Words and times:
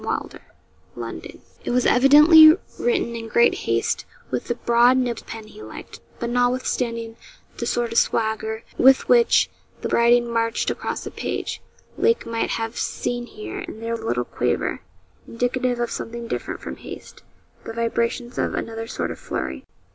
WYLDER, 0.03 0.41
'London.' 0.95 1.41
It 1.63 1.69
was 1.69 1.85
evidently 1.85 2.57
written 2.79 3.15
in 3.15 3.27
great 3.27 3.53
haste, 3.53 4.05
with 4.31 4.45
the 4.45 4.55
broad 4.55 4.97
nibbed 4.97 5.27
pen 5.27 5.45
he 5.45 5.61
liked; 5.61 5.99
but 6.17 6.31
notwithstanding 6.31 7.17
the 7.59 7.67
sort 7.67 7.91
of 7.91 7.99
swagger 7.99 8.63
with 8.79 9.07
which 9.07 9.47
the 9.81 9.89
writing 9.89 10.27
marched 10.27 10.71
across 10.71 11.03
the 11.03 11.11
page, 11.11 11.61
Lake 11.99 12.25
might 12.25 12.49
have 12.49 12.77
seen 12.77 13.27
here 13.27 13.59
and 13.59 13.79
there 13.83 13.93
a 13.93 14.03
little 14.03 14.25
quaver 14.25 14.81
indicative 15.27 15.79
of 15.79 15.91
something 15.91 16.27
different 16.27 16.61
from 16.61 16.77
haste 16.77 17.21
the 17.63 17.71
vibrations 17.73 18.39
of 18.39 18.55
another 18.55 18.87
sort 18.87 19.11
of 19.11 19.19
flurry. 19.19 19.65